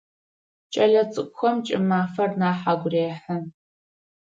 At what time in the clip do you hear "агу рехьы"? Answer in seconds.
2.71-3.37